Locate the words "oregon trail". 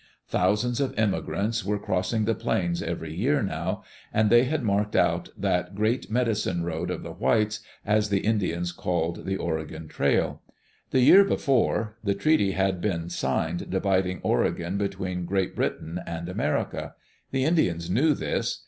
9.37-10.41